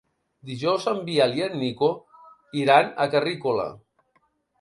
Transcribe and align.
Dijous 0.51 0.85
en 0.91 1.01
Biel 1.09 1.35
i 1.39 1.43
en 1.47 1.53
Nico 1.63 1.89
iran 2.61 2.89
a 3.05 3.07
Carrícola. 3.17 3.67